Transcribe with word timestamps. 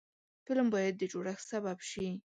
فلم 0.45 0.67
باید 0.73 0.95
د 0.97 1.03
جوړښت 1.11 1.45
سبب 1.51 1.77
شي 1.89 2.07